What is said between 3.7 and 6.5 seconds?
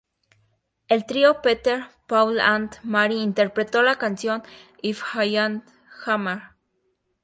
la canción If I Had a Hammer.